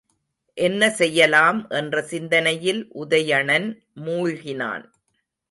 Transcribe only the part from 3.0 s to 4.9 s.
Udayanan மூழ்கினான்.